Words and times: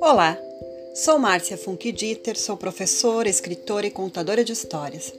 Olá, 0.00 0.38
sou 0.94 1.18
Márcia 1.18 1.58
Funk 1.58 1.92
Dieter, 1.92 2.38
sou 2.38 2.56
professora, 2.56 3.28
escritora 3.28 3.86
e 3.86 3.90
contadora 3.90 4.44
de 4.44 4.52
histórias. 4.52 5.12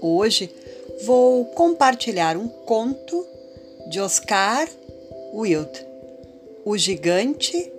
Hoje 0.00 0.50
vou 1.04 1.44
compartilhar 1.46 2.36
um 2.36 2.48
conto 2.48 3.26
de 3.90 4.00
Oscar 4.00 4.68
Wilde, 5.34 5.86
O 6.64 6.78
Gigante 6.78 7.72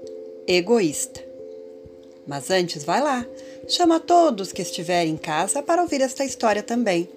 Egoísta. 0.47 1.23
Mas 2.27 2.51
antes, 2.51 2.83
vai 2.83 3.01
lá, 3.01 3.25
chama 3.67 3.99
todos 3.99 4.51
que 4.51 4.61
estiverem 4.61 5.13
em 5.13 5.17
casa 5.17 5.63
para 5.63 5.81
ouvir 5.81 6.01
esta 6.01 6.23
história 6.23 6.61
também, 6.61 7.09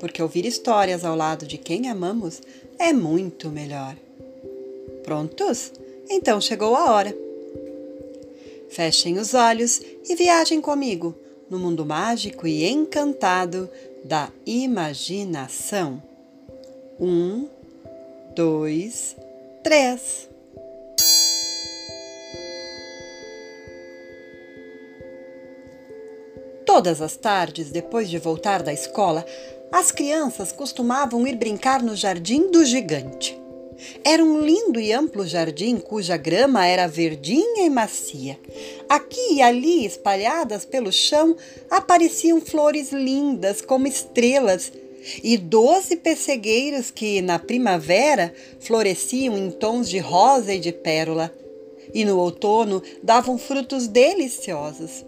porque 0.00 0.22
ouvir 0.22 0.44
histórias 0.44 1.04
ao 1.04 1.14
lado 1.14 1.46
de 1.46 1.58
quem 1.58 1.88
amamos 1.88 2.40
é 2.78 2.92
muito 2.92 3.50
melhor. 3.50 3.96
Prontos? 5.08 5.72
Então 6.10 6.38
chegou 6.38 6.76
a 6.76 6.92
hora. 6.92 7.16
Fechem 8.68 9.16
os 9.16 9.32
olhos 9.32 9.80
e 10.06 10.14
viajem 10.14 10.60
comigo 10.60 11.14
no 11.48 11.58
mundo 11.58 11.86
mágico 11.86 12.46
e 12.46 12.68
encantado 12.68 13.70
da 14.04 14.28
imaginação. 14.44 16.02
Um, 17.00 17.48
dois, 18.36 19.16
três. 19.64 20.28
Todas 26.66 27.00
as 27.00 27.16
tardes, 27.16 27.70
depois 27.70 28.10
de 28.10 28.18
voltar 28.18 28.62
da 28.62 28.74
escola, 28.74 29.24
as 29.72 29.90
crianças 29.90 30.52
costumavam 30.52 31.26
ir 31.26 31.34
brincar 31.34 31.82
no 31.82 31.96
jardim 31.96 32.50
do 32.50 32.62
gigante. 32.62 33.47
Era 34.04 34.22
um 34.22 34.40
lindo 34.40 34.80
e 34.80 34.92
amplo 34.92 35.26
jardim 35.26 35.76
cuja 35.78 36.16
grama 36.16 36.66
era 36.66 36.86
verdinha 36.86 37.64
e 37.64 37.70
macia. 37.70 38.38
Aqui 38.88 39.34
e 39.34 39.42
ali, 39.42 39.84
espalhadas 39.84 40.64
pelo 40.64 40.92
chão, 40.92 41.36
apareciam 41.70 42.40
flores 42.40 42.92
lindas 42.92 43.60
como 43.60 43.86
estrelas 43.86 44.72
e 45.22 45.36
doze 45.36 45.96
pessegueiros 45.96 46.90
que, 46.90 47.22
na 47.22 47.38
primavera, 47.38 48.34
floresciam 48.60 49.36
em 49.36 49.50
tons 49.50 49.88
de 49.88 49.98
rosa 49.98 50.52
e 50.54 50.58
de 50.58 50.72
pérola, 50.72 51.32
e 51.94 52.04
no 52.04 52.18
outono 52.18 52.82
davam 53.02 53.38
frutos 53.38 53.86
deliciosos. 53.86 55.04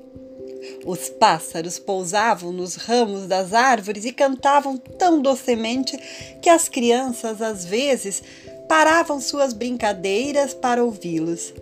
Os 0.84 1.08
pássaros 1.08 1.78
pousavam 1.78 2.52
nos 2.52 2.74
ramos 2.74 3.26
das 3.26 3.52
árvores 3.52 4.04
e 4.04 4.12
cantavam 4.12 4.76
tão 4.76 5.20
docemente 5.20 5.98
que 6.42 6.48
as 6.50 6.68
crianças, 6.68 7.40
às 7.40 7.64
vezes, 7.64 8.22
paravam 8.70 9.20
suas 9.20 9.52
brincadeiras 9.52 10.54
para 10.54 10.84
ouvi-los. 10.84 11.52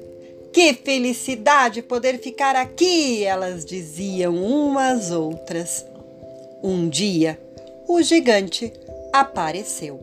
Que 0.52 0.74
felicidade 0.74 1.80
poder 1.80 2.20
ficar 2.20 2.54
aqui! 2.54 3.24
Elas 3.24 3.64
diziam 3.64 4.36
umas 4.36 5.10
outras. 5.10 5.86
Um 6.62 6.86
dia, 6.86 7.40
o 7.88 8.02
gigante 8.02 8.70
apareceu. 9.10 9.98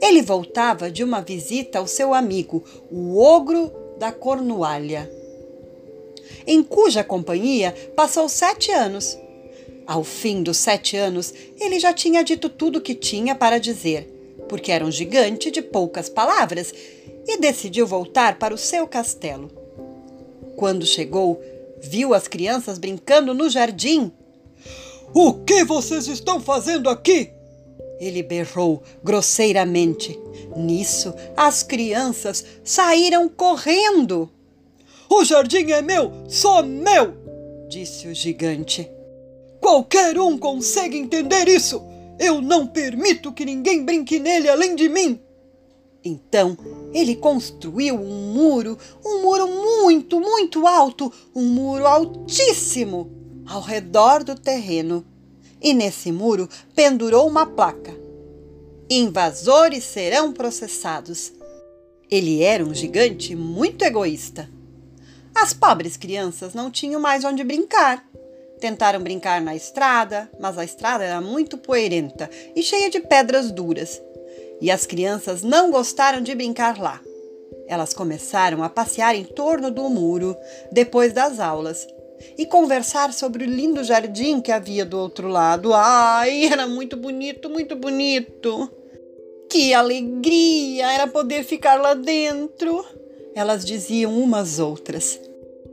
Ele 0.00 0.22
voltava 0.22 0.88
de 0.88 1.02
uma 1.02 1.20
visita 1.20 1.80
ao 1.80 1.88
seu 1.88 2.14
amigo, 2.14 2.62
o 2.92 3.18
ogro 3.18 3.72
da 3.98 4.12
Cornualha, 4.12 5.10
em 6.46 6.62
cuja 6.62 7.02
companhia 7.02 7.74
passou 7.96 8.28
sete 8.28 8.70
anos. 8.70 9.18
Ao 9.84 10.04
fim 10.04 10.44
dos 10.44 10.58
sete 10.58 10.96
anos, 10.96 11.34
ele 11.60 11.80
já 11.80 11.92
tinha 11.92 12.22
dito 12.22 12.48
tudo 12.48 12.78
o 12.78 12.80
que 12.80 12.94
tinha 12.94 13.34
para 13.34 13.58
dizer 13.58 14.17
porque 14.48 14.72
era 14.72 14.84
um 14.84 14.90
gigante 14.90 15.50
de 15.50 15.62
poucas 15.62 16.08
palavras, 16.08 16.72
e 17.26 17.38
decidiu 17.38 17.86
voltar 17.86 18.38
para 18.38 18.54
o 18.54 18.58
seu 18.58 18.88
castelo. 18.88 19.50
Quando 20.56 20.86
chegou, 20.86 21.40
viu 21.80 22.14
as 22.14 22.26
crianças 22.26 22.78
brincando 22.78 23.34
no 23.34 23.50
jardim. 23.50 24.10
O 25.14 25.34
que 25.34 25.64
vocês 25.64 26.08
estão 26.08 26.40
fazendo 26.40 26.88
aqui? 26.88 27.30
Ele 28.00 28.22
berrou 28.22 28.82
grosseiramente. 29.04 30.18
Nisso, 30.56 31.14
as 31.36 31.62
crianças 31.62 32.44
saíram 32.64 33.28
correndo. 33.28 34.30
O 35.08 35.24
jardim 35.24 35.70
é 35.72 35.82
meu, 35.82 36.12
só 36.28 36.62
meu, 36.62 37.14
disse 37.68 38.08
o 38.08 38.14
gigante. 38.14 38.90
Qualquer 39.60 40.18
um 40.18 40.38
consegue 40.38 40.96
entender 40.96 41.48
isso. 41.48 41.82
Eu 42.18 42.40
não 42.40 42.66
permito 42.66 43.32
que 43.32 43.44
ninguém 43.44 43.84
brinque 43.84 44.18
nele 44.18 44.48
além 44.48 44.74
de 44.74 44.88
mim. 44.88 45.20
Então 46.04 46.56
ele 46.92 47.16
construiu 47.16 47.94
um 47.94 48.32
muro, 48.32 48.78
um 49.04 49.22
muro 49.22 49.46
muito, 49.46 50.20
muito 50.20 50.66
alto, 50.66 51.12
um 51.34 51.44
muro 51.44 51.86
altíssimo 51.86 53.10
ao 53.46 53.60
redor 53.60 54.24
do 54.24 54.34
terreno. 54.34 55.04
E 55.60 55.74
nesse 55.74 56.12
muro 56.12 56.48
pendurou 56.74 57.26
uma 57.26 57.46
placa: 57.46 57.94
Invasores 58.88 59.84
serão 59.84 60.32
processados. 60.32 61.32
Ele 62.10 62.42
era 62.42 62.64
um 62.64 62.72
gigante 62.72 63.34
muito 63.34 63.84
egoísta. 63.84 64.48
As 65.34 65.52
pobres 65.52 65.96
crianças 65.96 66.54
não 66.54 66.70
tinham 66.70 67.00
mais 67.00 67.24
onde 67.24 67.44
brincar. 67.44 68.04
Tentaram 68.60 69.00
brincar 69.00 69.40
na 69.40 69.54
estrada, 69.54 70.28
mas 70.38 70.58
a 70.58 70.64
estrada 70.64 71.04
era 71.04 71.20
muito 71.20 71.56
poeirenta 71.56 72.28
e 72.56 72.62
cheia 72.62 72.90
de 72.90 73.00
pedras 73.00 73.52
duras. 73.52 74.02
E 74.60 74.70
as 74.70 74.84
crianças 74.84 75.42
não 75.42 75.70
gostaram 75.70 76.20
de 76.20 76.34
brincar 76.34 76.78
lá. 76.78 77.00
Elas 77.68 77.94
começaram 77.94 78.62
a 78.62 78.68
passear 78.68 79.14
em 79.14 79.24
torno 79.24 79.70
do 79.70 79.88
muro 79.88 80.36
depois 80.72 81.12
das 81.12 81.38
aulas 81.38 81.86
e 82.36 82.44
conversar 82.46 83.12
sobre 83.12 83.44
o 83.44 83.46
lindo 83.46 83.84
jardim 83.84 84.40
que 84.40 84.50
havia 84.50 84.84
do 84.84 84.98
outro 84.98 85.28
lado. 85.28 85.72
Ai, 85.72 86.46
era 86.46 86.66
muito 86.66 86.96
bonito, 86.96 87.48
muito 87.48 87.76
bonito! 87.76 88.70
Que 89.48 89.72
alegria 89.72 90.92
era 90.92 91.06
poder 91.06 91.44
ficar 91.44 91.80
lá 91.80 91.94
dentro! 91.94 92.84
Elas 93.34 93.64
diziam 93.64 94.18
umas 94.18 94.58
outras. 94.58 95.20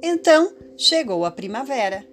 Então 0.04 0.54
chegou 0.78 1.26
a 1.26 1.32
primavera 1.32 2.06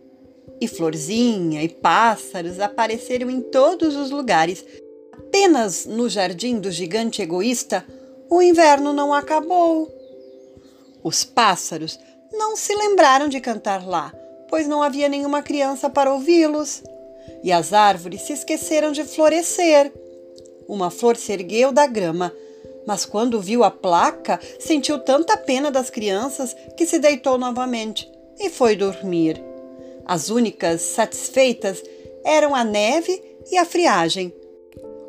e 0.63 0.69
florzinha 0.69 1.61
e 1.65 1.69
pássaros 1.69 2.61
apareceram 2.61 3.29
em 3.29 3.41
todos 3.41 3.97
os 3.97 4.13
lugares. 4.13 4.65
Apenas 5.13 5.87
no 5.87 6.09
jardim 6.09 6.61
do 6.61 6.71
gigante 6.71 7.21
egoísta, 7.21 7.85
o 8.31 8.41
inverno 8.41 8.93
não 8.93 9.13
acabou. 9.13 9.93
Os 11.03 11.25
pássaros 11.25 11.99
não 12.31 12.55
se 12.55 12.73
lembraram 12.77 13.29
de 13.29 13.41
cantar 13.41 13.85
lá, 13.85 14.15
pois 14.49 14.69
não 14.69 14.85
havia 14.85 15.09
nenhuma 15.09 15.43
criança 15.43 15.91
para 15.91 16.13
ouvi-los. 16.13 16.85
E 17.43 17.51
as 17.51 17.73
árvores 17.73 18.23
se 18.23 18.33
esqueceram 18.33 18.93
de 18.93 19.03
florescer. 19.03 19.93
Uma 20.69 20.91
flor 20.91 21.17
se 21.17 21.33
ergueu 21.33 21.73
da 21.73 21.89
grama, 21.89 22.33
mas 22.87 23.05
quando 23.05 23.41
viu 23.41 23.65
a 23.65 23.71
placa, 23.71 24.39
sentiu 24.61 25.01
tanta 25.01 25.37
pena 25.37 25.73
das 25.73 25.91
crianças 25.91 26.55
que 26.77 26.87
se 26.87 27.01
deitou 27.01 27.37
novamente 27.37 28.09
e 28.39 28.49
foi 28.49 28.77
dormir. 28.77 29.52
As 30.05 30.31
únicas 30.31 30.83
satisfeitas 30.83 31.83
eram 32.25 32.55
a 32.55 32.65
neve 32.65 33.21
e 33.51 33.57
a 33.57 33.65
friagem. 33.65 34.33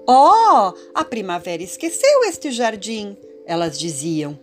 Oh, 0.08 0.74
a 0.94 1.06
primavera 1.06 1.64
esqueceu 1.64 2.24
este 2.26 2.52
jardim, 2.52 3.18
elas 3.46 3.78
diziam. 3.80 4.38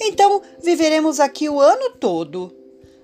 Então 0.00 0.42
viveremos 0.62 1.20
aqui 1.20 1.48
o 1.48 1.60
ano 1.60 1.90
todo. 1.98 2.54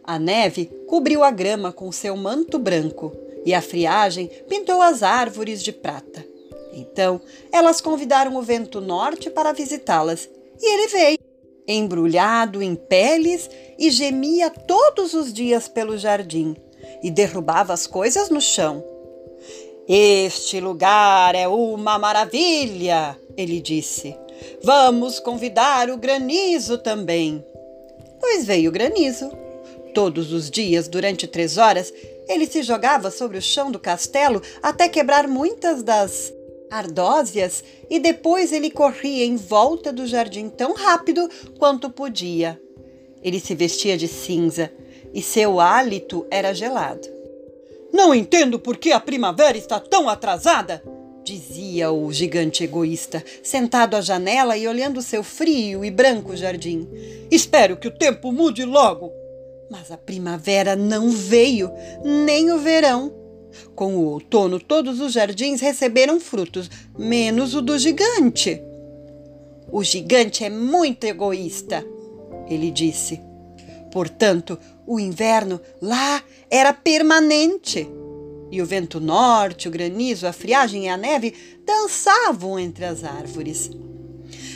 A 0.05 0.19
neve 0.19 0.67
cobriu 0.89 1.23
a 1.23 1.31
grama 1.31 1.73
com 1.73 1.91
seu 1.93 2.17
manto 2.17 2.59
branco 2.59 3.13
e 3.45 3.55
a 3.55 3.63
friagem 3.63 4.29
pintou 4.49 4.81
as 4.81 5.03
árvores 5.03 5.63
de 5.63 5.73
prata. 5.73 6.25
Então 6.73 7.21
elas 7.51 7.81
convidaram 7.81 8.37
o 8.37 8.43
vento 8.43 8.81
norte 8.81 9.31
para 9.31 9.53
visitá-las 9.53 10.29
e 10.61 10.75
ele 10.75 10.89
veio, 10.89 11.19
embrulhado 11.67 12.63
em 12.63 12.75
peles 12.75 13.49
e 13.79 13.91
gemia 13.91 14.51
todos 14.51 15.15
os 15.15 15.33
dias 15.33 15.69
pelo 15.69 15.97
jardim 15.97 16.57
e 17.03 17.11
derrubava 17.11 17.73
as 17.73 17.87
coisas 17.87 18.31
no 18.31 18.41
chão. 18.41 18.85
Este 19.89 20.61
lugar 20.61 21.35
é 21.35 21.49
uma 21.49 21.99
maravilha, 21.99 23.19
ele 23.37 23.61
disse. 23.61 24.17
Vamos 24.63 25.19
convidar 25.19 25.91
o 25.91 25.97
granizo 25.97 26.79
também. 26.79 27.45
Pois 28.21 28.45
veio 28.45 28.71
o 28.71 28.73
granizo. 28.73 29.31
Todos 29.93 30.33
os 30.33 30.51
dias, 30.51 30.89
durante 30.89 31.27
três 31.27 31.59
horas, 31.59 31.93
ele 32.29 32.47
se 32.47 32.63
jogava 32.63 33.11
sobre 33.11 33.37
o 33.37 33.43
chão 33.43 33.71
do 33.71 33.79
castelo 33.79 34.41
até 34.63 34.89
quebrar 34.89 35.27
muitas 35.27 35.83
das 35.83 36.33
ardósias 36.71 37.63
e 37.91 37.99
depois 37.99 38.53
ele 38.53 38.71
corria 38.71 39.25
em 39.27 39.37
volta 39.37 39.93
do 39.93 40.07
jardim 40.07 40.49
tão 40.49 40.75
rápido 40.75 41.29
quanto 41.59 41.91
podia. 41.91 42.59
Ele 43.23 43.39
se 43.39 43.55
vestia 43.55 43.97
de 43.99 44.09
cinza 44.09 44.73
e 45.13 45.23
seu 45.23 45.61
hálito 45.61 46.27
era 46.31 46.55
gelado. 46.55 47.09
Não 47.93 48.15
entendo 48.15 48.59
por 48.59 48.79
que 48.79 48.91
a 48.91 49.01
primavera 49.01 49.59
está 49.59 49.79
tão 49.79 50.09
atrasada, 50.09 50.83
dizia 51.23 51.93
o 51.93 52.13
gigante 52.13 52.65
egoísta, 52.65 53.23
sentado 53.43 53.97
à 53.97 54.01
janela 54.01 54.57
e 54.57 54.67
olhando 54.67 55.03
seu 55.03 55.23
frio 55.23 55.85
e 55.85 55.91
branco 55.91 56.37
jardim. 56.37 56.89
Espero 57.31 57.77
que 57.77 57.89
o 57.89 57.97
tempo 57.97 58.33
mude 58.33 58.65
logo. 58.65 59.13
Mas 59.71 59.91
a 59.91 59.97
primavera 59.97 60.77
não 60.77 61.11
veio, 61.11 61.71
nem 62.05 62.51
o 62.51 62.59
verão. 62.59 63.13
Com 63.75 63.97
o 63.97 64.07
outono, 64.07 64.59
todos 64.59 65.01
os 65.01 65.13
jardins 65.13 65.61
receberam 65.61 66.19
frutos, 66.19 66.71
menos 66.99 67.55
o 67.55 67.63
do 67.63 67.79
gigante. 67.79 68.61
O 69.71 69.83
gigante 69.83 70.45
é 70.45 70.51
muito 70.51 71.05
egoísta, 71.05 71.85
ele 72.49 72.71
disse. 72.71 73.21
Portanto, 73.93 74.59
o 74.87 74.99
inverno 74.99 75.61
lá 75.81 76.23
era 76.51 76.73
permanente 76.73 77.89
e 78.51 78.61
o 78.61 78.67
vento 78.67 78.99
norte, 78.99 79.69
o 79.69 79.71
granizo, 79.71 80.27
a 80.27 80.33
friagem 80.33 80.87
e 80.87 80.89
a 80.89 80.97
neve 80.97 81.35
dançavam 81.65 82.59
entre 82.59 82.85
as 82.85 83.05
árvores. 83.05 83.71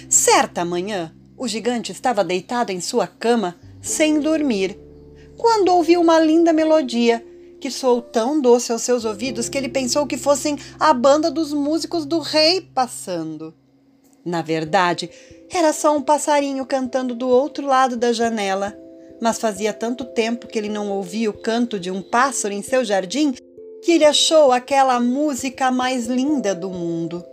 Certa 0.09 0.65
manhã, 0.65 1.15
o 1.37 1.47
gigante 1.47 1.93
estava 1.93 2.25
deitado 2.25 2.73
em 2.73 2.81
sua 2.81 3.07
cama, 3.07 3.57
sem 3.81 4.21
dormir, 4.21 4.79
quando 5.37 5.69
ouviu 5.69 6.01
uma 6.01 6.19
linda 6.19 6.53
melodia 6.53 7.25
que 7.61 7.71
soou 7.71 8.01
tão 8.01 8.41
doce 8.41 8.73
aos 8.73 8.83
seus 8.83 9.05
ouvidos 9.05 9.49
que 9.49 9.57
ele 9.59 9.69
pensou 9.69 10.07
que 10.07 10.17
fossem 10.17 10.59
a 10.81 10.95
banda 10.95 11.31
dos 11.31 11.53
músicos 11.53 12.07
do 12.07 12.21
rei 12.21 12.61
passando. 12.61 13.55
Na 14.25 14.43
verdade, 14.43 15.11
era 15.51 15.73
só 15.73 15.97
um 15.97 16.03
passarinho 16.03 16.67
cantando 16.67 17.15
do 17.15 17.29
outro 17.29 17.67
lado 17.67 17.97
da 17.97 18.13
janela. 18.13 18.86
Mas 19.21 19.39
fazia 19.39 19.73
tanto 19.73 20.05
tempo 20.05 20.47
que 20.47 20.59
ele 20.59 20.69
não 20.69 20.91
ouvia 20.91 21.31
o 21.31 21.33
canto 21.33 21.79
de 21.79 21.91
um 21.91 22.03
pássaro 22.03 22.53
em 22.53 22.63
seu 22.63 22.85
jardim 22.85 23.35
que 23.83 23.93
ele 23.93 24.05
achou 24.05 24.51
aquela 24.51 24.99
música 24.99 25.71
mais 25.71 26.07
linda 26.07 26.55
do 26.55 26.69
mundo. 26.71 27.25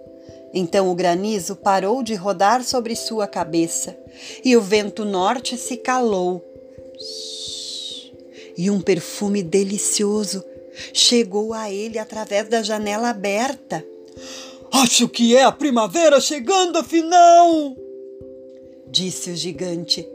Então 0.53 0.91
o 0.91 0.95
granizo 0.95 1.55
parou 1.55 2.03
de 2.03 2.13
rodar 2.13 2.63
sobre 2.63 2.95
sua 2.95 3.25
cabeça 3.25 3.97
e 4.45 4.55
o 4.55 4.61
vento 4.61 5.03
norte 5.03 5.57
se 5.57 5.77
calou. 5.77 6.45
E 8.55 8.69
um 8.69 8.79
perfume 8.79 9.41
delicioso 9.41 10.43
chegou 10.93 11.53
a 11.53 11.71
ele 11.71 11.97
através 11.97 12.47
da 12.47 12.61
janela 12.61 13.09
aberta. 13.09 13.83
Acho 14.71 15.09
que 15.09 15.35
é 15.35 15.43
a 15.43 15.51
primavera 15.51 16.21
chegando 16.21 16.77
afinal! 16.77 17.75
Disse 18.87 19.31
o 19.31 19.35
gigante 19.35 20.07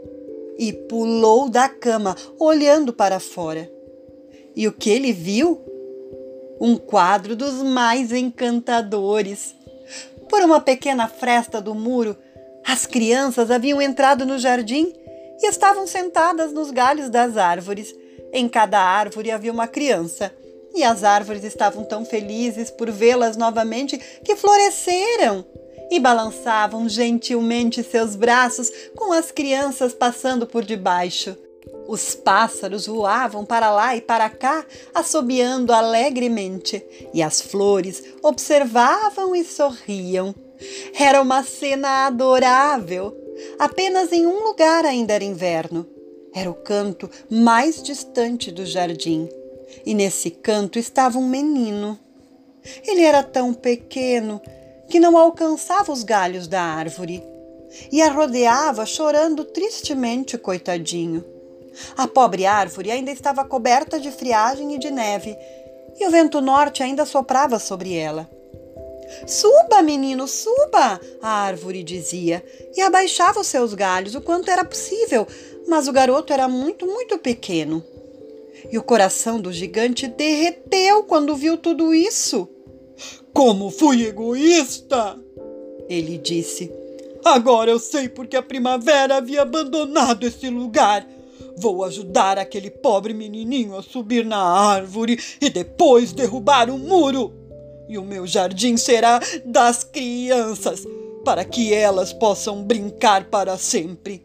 e 0.58 0.72
pulou 0.72 1.48
da 1.48 1.68
cama, 1.68 2.16
olhando 2.38 2.92
para 2.92 3.20
fora. 3.20 3.70
E 4.56 4.66
o 4.66 4.72
que 4.72 4.90
ele 4.90 5.12
viu 5.12 5.62
um 6.60 6.76
quadro 6.76 7.36
dos 7.36 7.62
mais 7.62 8.12
encantadores. 8.12 9.54
Por 10.28 10.42
uma 10.42 10.60
pequena 10.60 11.06
fresta 11.06 11.60
do 11.60 11.74
muro, 11.74 12.16
as 12.66 12.84
crianças 12.84 13.50
haviam 13.50 13.80
entrado 13.80 14.26
no 14.26 14.38
jardim 14.38 14.92
e 15.40 15.46
estavam 15.46 15.86
sentadas 15.86 16.52
nos 16.52 16.70
galhos 16.70 17.08
das 17.08 17.36
árvores. 17.36 17.94
Em 18.32 18.48
cada 18.48 18.80
árvore 18.80 19.30
havia 19.30 19.52
uma 19.52 19.68
criança, 19.68 20.34
e 20.74 20.82
as 20.82 21.02
árvores 21.02 21.44
estavam 21.44 21.84
tão 21.84 22.04
felizes 22.04 22.70
por 22.70 22.90
vê-las 22.90 23.36
novamente 23.36 23.96
que 24.22 24.36
floresceram 24.36 25.46
e 25.90 25.98
balançavam 25.98 26.88
gentilmente 26.88 27.82
seus 27.82 28.14
braços 28.14 28.70
com 28.94 29.12
as 29.12 29.30
crianças 29.30 29.92
passando 29.92 30.46
por 30.46 30.64
debaixo. 30.64 31.36
Os 31.86 32.14
pássaros 32.14 32.86
voavam 32.86 33.44
para 33.44 33.70
lá 33.70 33.96
e 33.96 34.00
para 34.00 34.28
cá, 34.28 34.64
assobiando 34.94 35.72
alegremente, 35.72 36.84
e 37.14 37.22
as 37.22 37.40
flores 37.40 38.02
observavam 38.22 39.34
e 39.34 39.42
sorriam. 39.42 40.34
Era 40.98 41.22
uma 41.22 41.42
cena 41.42 42.06
adorável. 42.06 43.16
Apenas 43.58 44.12
em 44.12 44.26
um 44.26 44.44
lugar 44.44 44.84
ainda 44.84 45.14
era 45.14 45.24
inverno. 45.24 45.86
Era 46.34 46.50
o 46.50 46.54
canto 46.54 47.08
mais 47.30 47.82
distante 47.82 48.52
do 48.52 48.66
jardim. 48.66 49.28
E 49.86 49.94
nesse 49.94 50.30
canto 50.30 50.78
estava 50.78 51.18
um 51.18 51.26
menino. 51.26 51.98
Ele 52.86 53.02
era 53.02 53.22
tão 53.22 53.54
pequeno 53.54 54.42
que 54.88 54.98
não 54.98 55.16
alcançava 55.16 55.92
os 55.92 56.02
galhos 56.02 56.46
da 56.48 56.62
árvore 56.62 57.22
e 57.92 58.00
a 58.00 58.10
rodeava 58.10 58.86
chorando 58.86 59.44
tristemente, 59.44 60.38
coitadinho. 60.38 61.24
A 61.96 62.08
pobre 62.08 62.46
árvore 62.46 62.90
ainda 62.90 63.10
estava 63.10 63.44
coberta 63.44 64.00
de 64.00 64.10
friagem 64.10 64.74
e 64.74 64.78
de 64.78 64.90
neve, 64.90 65.36
e 65.98 66.06
o 66.06 66.10
vento 66.10 66.40
norte 66.40 66.82
ainda 66.82 67.04
soprava 67.04 67.58
sobre 67.58 67.94
ela. 67.94 68.28
Suba, 69.26 69.82
menino, 69.82 70.26
suba! 70.26 71.00
A 71.22 71.28
árvore 71.28 71.82
dizia, 71.82 72.44
e 72.76 72.80
abaixava 72.80 73.40
os 73.40 73.46
seus 73.46 73.74
galhos 73.74 74.14
o 74.14 74.20
quanto 74.20 74.50
era 74.50 74.64
possível, 74.64 75.26
mas 75.66 75.88
o 75.88 75.92
garoto 75.92 76.32
era 76.32 76.48
muito, 76.48 76.86
muito 76.86 77.18
pequeno. 77.18 77.82
E 78.70 78.76
o 78.76 78.82
coração 78.82 79.40
do 79.40 79.52
gigante 79.52 80.06
derreteu 80.08 81.04
quando 81.04 81.36
viu 81.36 81.56
tudo 81.56 81.94
isso. 81.94 82.48
Como 83.32 83.70
fui 83.70 84.06
egoísta! 84.06 85.18
Ele 85.88 86.18
disse. 86.18 86.70
Agora 87.24 87.70
eu 87.70 87.78
sei 87.78 88.08
porque 88.08 88.36
a 88.36 88.42
primavera 88.42 89.16
havia 89.16 89.42
abandonado 89.42 90.26
esse 90.26 90.48
lugar. 90.48 91.06
Vou 91.56 91.84
ajudar 91.84 92.38
aquele 92.38 92.70
pobre 92.70 93.12
menininho 93.12 93.76
a 93.76 93.82
subir 93.82 94.24
na 94.24 94.38
árvore 94.38 95.18
e 95.40 95.50
depois 95.50 96.12
derrubar 96.12 96.70
o 96.70 96.78
muro. 96.78 97.32
E 97.88 97.98
o 97.98 98.04
meu 98.04 98.26
jardim 98.26 98.76
será 98.76 99.20
das 99.44 99.82
crianças, 99.82 100.86
para 101.24 101.44
que 101.44 101.72
elas 101.72 102.12
possam 102.12 102.62
brincar 102.62 103.24
para 103.24 103.56
sempre. 103.56 104.22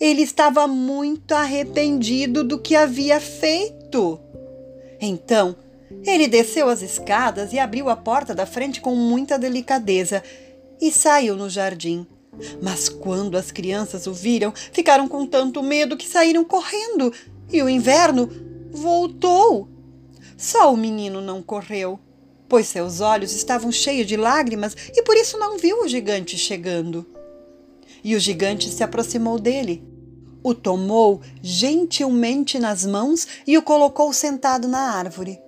Ele 0.00 0.22
estava 0.22 0.66
muito 0.66 1.32
arrependido 1.32 2.42
do 2.42 2.58
que 2.58 2.74
havia 2.74 3.20
feito. 3.20 4.18
Então, 5.00 5.54
ele 6.02 6.26
desceu 6.26 6.68
as 6.68 6.82
escadas 6.82 7.52
e 7.52 7.58
abriu 7.58 7.88
a 7.88 7.96
porta 7.96 8.34
da 8.34 8.46
frente 8.46 8.80
com 8.80 8.94
muita 8.94 9.38
delicadeza 9.38 10.22
e 10.80 10.90
saiu 10.90 11.36
no 11.36 11.48
jardim. 11.48 12.06
Mas 12.60 12.88
quando 12.88 13.36
as 13.36 13.50
crianças 13.50 14.06
o 14.06 14.12
viram, 14.12 14.52
ficaram 14.72 15.06
com 15.06 15.26
tanto 15.26 15.62
medo 15.62 15.96
que 15.96 16.08
saíram 16.08 16.44
correndo 16.44 17.12
e 17.50 17.62
o 17.62 17.68
inverno 17.68 18.28
voltou. 18.70 19.68
Só 20.36 20.72
o 20.72 20.76
menino 20.76 21.20
não 21.20 21.42
correu, 21.42 21.98
pois 22.48 22.66
seus 22.66 23.00
olhos 23.00 23.32
estavam 23.32 23.70
cheios 23.70 24.06
de 24.06 24.16
lágrimas 24.16 24.76
e 24.94 25.02
por 25.02 25.16
isso 25.16 25.38
não 25.38 25.58
viu 25.58 25.82
o 25.82 25.88
gigante 25.88 26.36
chegando. 26.36 27.06
E 28.02 28.14
o 28.14 28.20
gigante 28.20 28.68
se 28.68 28.82
aproximou 28.82 29.38
dele, 29.38 29.82
o 30.42 30.54
tomou 30.54 31.22
gentilmente 31.40 32.58
nas 32.58 32.84
mãos 32.84 33.26
e 33.46 33.56
o 33.56 33.62
colocou 33.62 34.12
sentado 34.12 34.68
na 34.68 34.92
árvore. 34.92 35.43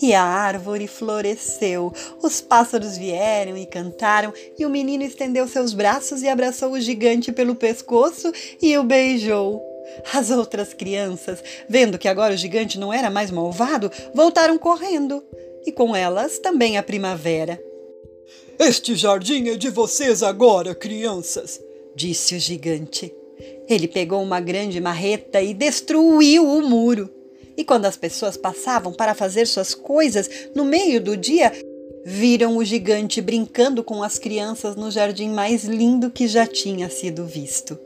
E 0.00 0.12
a 0.12 0.22
árvore 0.22 0.86
floresceu, 0.86 1.92
os 2.22 2.40
pássaros 2.40 2.98
vieram 2.98 3.56
e 3.56 3.64
cantaram, 3.64 4.32
e 4.58 4.66
o 4.66 4.70
menino 4.70 5.02
estendeu 5.02 5.48
seus 5.48 5.72
braços 5.72 6.22
e 6.22 6.28
abraçou 6.28 6.72
o 6.72 6.80
gigante 6.80 7.32
pelo 7.32 7.54
pescoço 7.54 8.30
e 8.60 8.76
o 8.76 8.84
beijou. 8.84 9.62
As 10.12 10.30
outras 10.30 10.74
crianças, 10.74 11.42
vendo 11.68 11.98
que 11.98 12.08
agora 12.08 12.34
o 12.34 12.36
gigante 12.36 12.78
não 12.78 12.92
era 12.92 13.08
mais 13.08 13.30
malvado, 13.30 13.90
voltaram 14.14 14.58
correndo, 14.58 15.22
e 15.64 15.72
com 15.72 15.96
elas 15.96 16.38
também 16.38 16.76
a 16.76 16.82
primavera. 16.82 17.60
Este 18.58 18.94
jardim 18.94 19.48
é 19.48 19.56
de 19.56 19.70
vocês 19.70 20.22
agora, 20.22 20.74
crianças, 20.74 21.60
disse 21.94 22.36
o 22.36 22.38
gigante. 22.38 23.14
Ele 23.68 23.88
pegou 23.88 24.22
uma 24.22 24.40
grande 24.40 24.80
marreta 24.80 25.42
e 25.42 25.52
destruiu 25.52 26.46
o 26.46 26.62
muro. 26.62 27.10
E 27.56 27.64
quando 27.64 27.86
as 27.86 27.96
pessoas 27.96 28.36
passavam 28.36 28.92
para 28.92 29.14
fazer 29.14 29.46
suas 29.46 29.74
coisas 29.74 30.28
no 30.54 30.64
meio 30.64 31.00
do 31.00 31.16
dia, 31.16 31.52
viram 32.04 32.56
o 32.56 32.64
gigante 32.64 33.20
brincando 33.20 33.82
com 33.82 34.02
as 34.02 34.18
crianças 34.18 34.76
no 34.76 34.90
jardim 34.90 35.30
mais 35.30 35.64
lindo 35.64 36.10
que 36.10 36.28
já 36.28 36.46
tinha 36.46 36.90
sido 36.90 37.24
visto. 37.24 37.78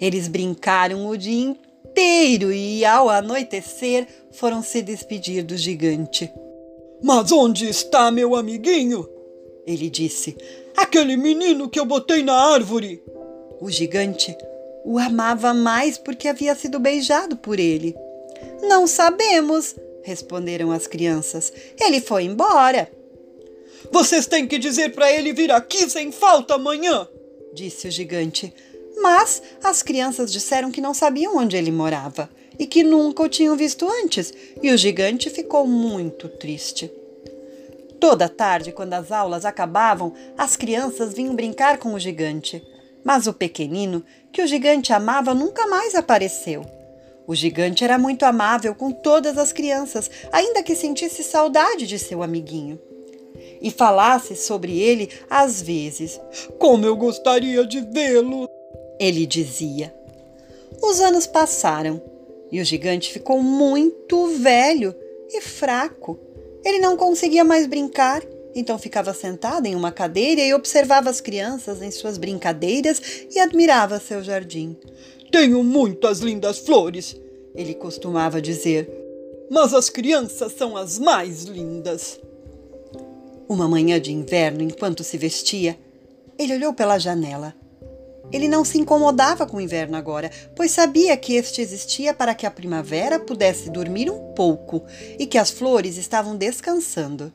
Eles 0.00 0.28
brincaram 0.28 1.06
o 1.06 1.16
dia 1.16 1.40
inteiro 1.40 2.52
e, 2.52 2.84
ao 2.84 3.08
anoitecer, 3.08 4.06
foram 4.30 4.62
se 4.62 4.82
despedir 4.82 5.44
do 5.44 5.56
gigante. 5.56 6.32
Mas 7.02 7.30
onde 7.32 7.68
está 7.68 8.10
meu 8.10 8.36
amiguinho? 8.36 9.08
Ele 9.66 9.90
disse. 9.90 10.36
Aquele 10.76 11.16
menino 11.16 11.68
que 11.68 11.78
eu 11.78 11.84
botei 11.84 12.22
na 12.22 12.34
árvore. 12.34 13.02
O 13.60 13.70
gigante 13.70 14.34
o 14.84 14.98
amava 14.98 15.54
mais 15.54 15.96
porque 15.96 16.28
havia 16.28 16.54
sido 16.54 16.78
beijado 16.78 17.36
por 17.36 17.58
ele. 17.58 17.94
Não 18.62 18.86
sabemos, 18.86 19.74
responderam 20.02 20.70
as 20.70 20.86
crianças. 20.86 21.52
Ele 21.80 22.00
foi 22.00 22.24
embora. 22.24 22.90
Vocês 23.90 24.26
têm 24.26 24.46
que 24.46 24.58
dizer 24.58 24.94
para 24.94 25.12
ele 25.12 25.32
vir 25.32 25.50
aqui 25.50 25.88
sem 25.88 26.12
falta 26.12 26.54
amanhã, 26.54 27.06
disse 27.52 27.88
o 27.88 27.90
gigante. 27.90 28.52
Mas 29.00 29.42
as 29.62 29.82
crianças 29.82 30.30
disseram 30.30 30.70
que 30.70 30.80
não 30.80 30.94
sabiam 30.94 31.36
onde 31.36 31.56
ele 31.56 31.72
morava 31.72 32.30
e 32.58 32.66
que 32.66 32.82
nunca 32.82 33.22
o 33.22 33.28
tinham 33.28 33.56
visto 33.56 33.88
antes, 33.88 34.32
e 34.62 34.70
o 34.70 34.76
gigante 34.76 35.30
ficou 35.30 35.66
muito 35.66 36.28
triste. 36.28 36.90
Toda 37.98 38.28
tarde, 38.28 38.72
quando 38.72 38.94
as 38.94 39.12
aulas 39.12 39.44
acabavam, 39.44 40.12
as 40.36 40.56
crianças 40.56 41.14
vinham 41.14 41.34
brincar 41.34 41.78
com 41.78 41.94
o 41.94 41.98
gigante. 41.98 42.62
Mas 43.04 43.26
o 43.26 43.32
pequenino, 43.32 44.04
que 44.32 44.42
o 44.42 44.46
gigante 44.46 44.92
amava, 44.92 45.34
nunca 45.34 45.66
mais 45.66 45.94
apareceu. 45.94 46.64
O 47.26 47.34
gigante 47.34 47.84
era 47.84 47.98
muito 47.98 48.24
amável 48.24 48.74
com 48.74 48.90
todas 48.90 49.38
as 49.38 49.52
crianças, 49.52 50.10
ainda 50.32 50.62
que 50.62 50.74
sentisse 50.74 51.22
saudade 51.22 51.86
de 51.86 51.98
seu 51.98 52.22
amiguinho. 52.22 52.80
E 53.60 53.70
falasse 53.70 54.34
sobre 54.34 54.78
ele 54.80 55.08
às 55.30 55.62
vezes. 55.62 56.20
Como 56.58 56.84
eu 56.84 56.96
gostaria 56.96 57.64
de 57.64 57.80
vê-lo! 57.80 58.48
Ele 58.98 59.24
dizia. 59.26 59.94
Os 60.82 61.00
anos 61.00 61.26
passaram 61.26 62.02
e 62.50 62.60
o 62.60 62.64
gigante 62.64 63.12
ficou 63.12 63.40
muito 63.42 64.26
velho 64.38 64.94
e 65.30 65.40
fraco. 65.40 66.18
Ele 66.64 66.78
não 66.78 66.96
conseguia 66.96 67.44
mais 67.44 67.66
brincar, 67.66 68.22
então 68.54 68.78
ficava 68.78 69.14
sentado 69.14 69.66
em 69.66 69.74
uma 69.74 69.90
cadeira 69.90 70.40
e 70.40 70.52
observava 70.52 71.08
as 71.08 71.20
crianças 71.20 71.80
em 71.80 71.90
suas 71.90 72.18
brincadeiras 72.18 73.00
e 73.34 73.38
admirava 73.38 73.98
seu 73.98 74.22
jardim. 74.22 74.76
Tenho 75.32 75.64
muitas 75.64 76.20
lindas 76.20 76.58
flores, 76.58 77.18
ele 77.54 77.72
costumava 77.72 78.40
dizer, 78.40 78.86
mas 79.50 79.72
as 79.72 79.88
crianças 79.88 80.52
são 80.52 80.76
as 80.76 80.98
mais 80.98 81.44
lindas. 81.44 82.20
Uma 83.48 83.66
manhã 83.66 83.98
de 83.98 84.12
inverno, 84.12 84.62
enquanto 84.62 85.02
se 85.02 85.16
vestia, 85.16 85.78
ele 86.38 86.54
olhou 86.54 86.74
pela 86.74 86.98
janela. 86.98 87.54
Ele 88.30 88.46
não 88.46 88.62
se 88.62 88.78
incomodava 88.78 89.46
com 89.46 89.56
o 89.56 89.60
inverno 89.60 89.96
agora, 89.96 90.30
pois 90.54 90.70
sabia 90.70 91.16
que 91.16 91.34
este 91.34 91.62
existia 91.62 92.12
para 92.12 92.34
que 92.34 92.44
a 92.44 92.50
primavera 92.50 93.18
pudesse 93.18 93.70
dormir 93.70 94.10
um 94.10 94.34
pouco 94.34 94.84
e 95.18 95.26
que 95.26 95.38
as 95.38 95.50
flores 95.50 95.96
estavam 95.96 96.36
descansando. 96.36 97.32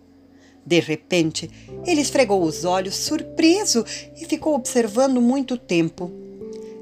De 0.64 0.80
repente, 0.80 1.50
ele 1.84 2.02
esfregou 2.02 2.44
os 2.44 2.64
olhos, 2.64 2.96
surpreso, 2.96 3.84
e 4.16 4.26
ficou 4.26 4.54
observando 4.54 5.20
muito 5.20 5.58
tempo. 5.58 6.27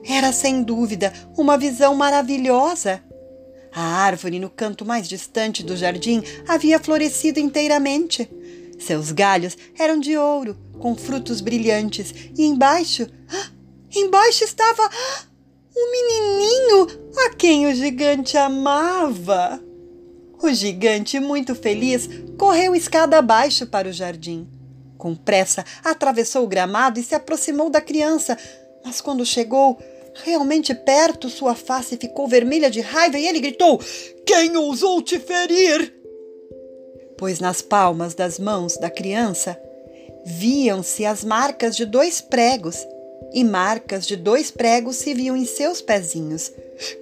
Era 0.07 0.31
sem 0.31 0.63
dúvida 0.63 1.11
uma 1.37 1.57
visão 1.57 1.95
maravilhosa. 1.95 3.03
A 3.73 3.81
árvore 3.81 4.39
no 4.39 4.49
canto 4.49 4.85
mais 4.85 5.07
distante 5.07 5.63
do 5.63 5.75
jardim 5.75 6.23
havia 6.47 6.79
florescido 6.79 7.39
inteiramente. 7.39 8.29
Seus 8.79 9.11
galhos 9.11 9.57
eram 9.77 9.99
de 9.99 10.15
ouro, 10.17 10.57
com 10.79 10.95
frutos 10.95 11.41
brilhantes, 11.41 12.13
e 12.37 12.45
embaixo 12.45 13.07
ah, 13.29 13.55
Embaixo 13.95 14.43
estava 14.43 14.89
um 15.73 15.91
menininho 15.91 16.87
a 17.25 17.29
quem 17.33 17.65
o 17.65 17.73
gigante 17.73 18.37
amava. 18.37 19.61
O 20.41 20.51
gigante, 20.53 21.17
muito 21.17 21.55
feliz, 21.55 22.09
correu 22.37 22.75
escada 22.75 23.17
abaixo 23.17 23.65
para 23.65 23.87
o 23.87 23.93
jardim. 23.93 24.49
Com 24.97 25.15
pressa, 25.15 25.63
atravessou 25.81 26.43
o 26.43 26.47
gramado 26.47 26.99
e 26.99 27.03
se 27.03 27.15
aproximou 27.15 27.69
da 27.69 27.79
criança, 27.79 28.37
mas 28.83 28.99
quando 28.99 29.25
chegou 29.25 29.79
realmente 30.23 30.73
perto, 30.73 31.29
sua 31.29 31.55
face 31.55 31.97
ficou 31.97 32.27
vermelha 32.27 32.69
de 32.69 32.81
raiva 32.81 33.17
e 33.17 33.27
ele 33.27 33.39
gritou: 33.39 33.79
Quem 34.25 34.55
ousou 34.57 35.01
te 35.01 35.19
ferir? 35.19 35.93
Pois 37.17 37.39
nas 37.39 37.61
palmas 37.61 38.13
das 38.13 38.39
mãos 38.39 38.77
da 38.77 38.89
criança 38.89 39.59
viam-se 40.25 41.05
as 41.05 41.23
marcas 41.23 41.75
de 41.75 41.85
dois 41.85 42.19
pregos 42.19 42.85
e 43.33 43.43
marcas 43.43 44.07
de 44.07 44.15
dois 44.15 44.49
pregos 44.51 44.95
se 44.97 45.13
viam 45.13 45.35
em 45.35 45.45
seus 45.45 45.81
pezinhos. 45.81 46.51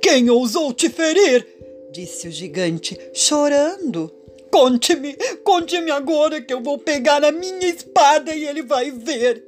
Quem 0.01 0.29
ousou 0.29 0.73
te 0.73 0.89
ferir? 0.89 1.47
disse 1.91 2.27
o 2.27 2.31
gigante, 2.31 2.99
chorando. 3.13 4.11
Conte-me, 4.51 5.15
conte-me 5.43 5.91
agora 5.91 6.41
que 6.41 6.53
eu 6.53 6.61
vou 6.61 6.77
pegar 6.77 7.23
a 7.23 7.31
minha 7.31 7.67
espada 7.67 8.35
e 8.35 8.45
ele 8.45 8.61
vai 8.61 8.91
ver. 8.91 9.43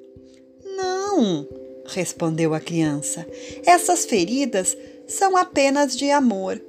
Não, 0.78 1.48
respondeu 1.88 2.54
a 2.54 2.60
criança. 2.60 3.26
Essas 3.66 4.06
feridas 4.06 4.78
são 5.08 5.38
apenas 5.38 5.96
de 5.96 6.10
amor. 6.12 6.62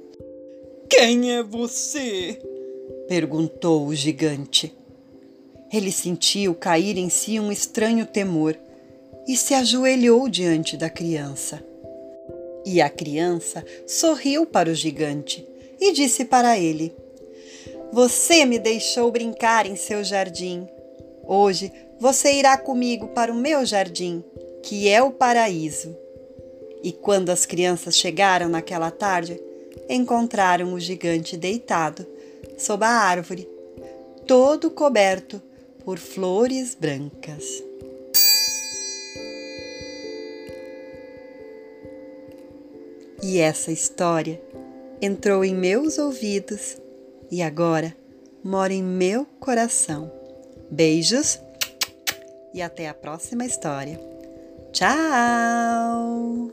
Quem 0.89 1.33
é 1.33 1.43
você? 1.43 2.39
perguntou 3.07 3.87
o 3.87 3.95
gigante. 3.95 4.75
Ele 5.71 5.91
sentiu 5.91 6.55
cair 6.55 6.97
em 6.97 7.09
si 7.09 7.39
um 7.39 7.51
estranho 7.51 8.05
temor 8.05 8.57
e 9.27 9.35
se 9.35 9.53
ajoelhou 9.53 10.29
diante 10.29 10.77
da 10.77 10.89
criança. 10.89 11.63
E 12.65 12.81
a 12.81 12.89
criança 12.89 13.65
sorriu 13.85 14.45
para 14.45 14.69
o 14.69 14.75
gigante 14.75 15.45
e 15.79 15.91
disse 15.91 16.25
para 16.25 16.57
ele: 16.57 16.95
Você 17.91 18.45
me 18.45 18.59
deixou 18.59 19.11
brincar 19.11 19.65
em 19.65 19.75
seu 19.75 20.03
jardim. 20.03 20.67
Hoje 21.25 21.71
você 21.99 22.33
irá 22.33 22.57
comigo 22.57 23.07
para 23.09 23.31
o 23.31 23.35
meu 23.35 23.65
jardim, 23.65 24.23
que 24.67 24.89
é 24.89 25.01
o 25.01 25.11
paraíso. 25.11 25.95
E 26.83 26.91
quando 26.91 27.29
as 27.29 27.45
crianças 27.45 27.95
chegaram 27.95 28.49
naquela 28.49 28.91
tarde, 28.91 29.41
encontraram 29.87 30.73
o 30.73 30.79
gigante 30.79 31.37
deitado 31.37 32.05
sob 32.57 32.83
a 32.83 32.89
árvore, 32.89 33.47
todo 34.27 34.69
coberto 34.69 35.41
por 35.85 35.97
flores 35.97 36.75
brancas. 36.75 37.63
E 43.23 43.39
essa 43.39 43.71
história 43.71 44.41
entrou 45.01 45.45
em 45.45 45.55
meus 45.55 45.97
ouvidos 45.97 46.75
e 47.31 47.41
agora 47.41 47.95
mora 48.43 48.73
em 48.73 48.83
meu 48.83 49.25
coração. 49.39 50.11
Beijos 50.69 51.39
e 52.53 52.61
até 52.61 52.89
a 52.89 52.93
próxima 52.93 53.45
história. 53.45 54.16
Chao. 54.77 56.46